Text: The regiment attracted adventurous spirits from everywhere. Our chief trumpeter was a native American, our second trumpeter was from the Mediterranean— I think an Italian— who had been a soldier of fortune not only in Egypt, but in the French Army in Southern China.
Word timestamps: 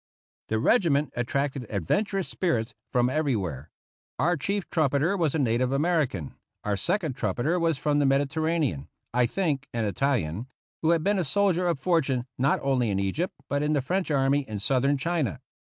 The 0.47 0.57
regiment 0.57 1.13
attracted 1.15 1.67
adventurous 1.69 2.27
spirits 2.27 2.73
from 2.91 3.07
everywhere. 3.07 3.69
Our 4.17 4.35
chief 4.35 4.67
trumpeter 4.71 5.15
was 5.15 5.35
a 5.35 5.37
native 5.37 5.71
American, 5.71 6.33
our 6.63 6.75
second 6.75 7.13
trumpeter 7.15 7.59
was 7.59 7.77
from 7.77 7.99
the 7.99 8.07
Mediterranean— 8.07 8.89
I 9.13 9.27
think 9.27 9.67
an 9.75 9.85
Italian— 9.85 10.47
who 10.81 10.89
had 10.89 11.03
been 11.03 11.19
a 11.19 11.23
soldier 11.23 11.67
of 11.67 11.77
fortune 11.79 12.25
not 12.39 12.59
only 12.63 12.89
in 12.89 12.97
Egypt, 12.97 13.35
but 13.47 13.61
in 13.61 13.73
the 13.73 13.81
French 13.83 14.09
Army 14.09 14.39
in 14.49 14.57
Southern 14.57 14.97
China. 14.97 15.39